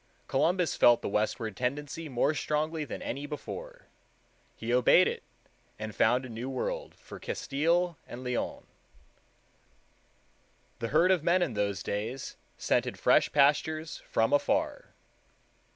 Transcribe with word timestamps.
Columbus 0.27 0.75
felt 0.75 1.03
the 1.03 1.07
westward 1.09 1.55
tendency 1.55 2.09
more 2.09 2.33
strongly 2.33 2.85
than 2.85 3.03
any 3.03 3.27
before. 3.27 3.85
He 4.55 4.73
obeyed 4.73 5.07
it, 5.07 5.21
and 5.77 5.93
found 5.95 6.25
a 6.25 6.29
New 6.29 6.49
World 6.49 6.95
for 6.95 7.19
Castile 7.19 7.99
and 8.07 8.23
Leon. 8.23 8.65
The 10.79 10.87
herd 10.87 11.11
of 11.11 11.23
men 11.23 11.43
in 11.43 11.53
those 11.53 11.83
days 11.83 12.35
scented 12.57 12.97
fresh 12.97 13.31
pastures 13.31 13.97
from 14.09 14.33
afar. 14.33 14.85